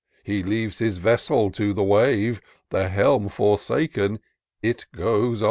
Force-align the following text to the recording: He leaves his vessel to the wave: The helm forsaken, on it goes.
He 0.23 0.41
leaves 0.41 0.79
his 0.79 0.97
vessel 0.97 1.51
to 1.51 1.75
the 1.75 1.83
wave: 1.83 2.41
The 2.71 2.89
helm 2.89 3.29
forsaken, 3.29 4.13
on 4.13 4.19
it 4.63 4.87
goes. 4.95 5.39